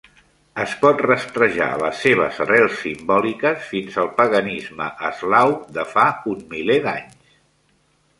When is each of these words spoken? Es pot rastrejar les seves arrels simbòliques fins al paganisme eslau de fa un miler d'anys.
Es 0.61 0.71
pot 0.83 1.01
rastrejar 1.05 1.67
les 1.81 1.99
seves 2.05 2.39
arrels 2.45 2.79
simbòliques 2.85 3.67
fins 3.73 3.99
al 4.05 4.09
paganisme 4.21 4.87
eslau 5.11 5.53
de 5.77 5.85
fa 5.93 6.07
un 6.33 6.41
miler 6.55 6.79
d'anys. 6.87 7.37